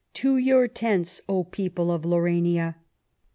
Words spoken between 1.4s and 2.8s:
people of Laurania!"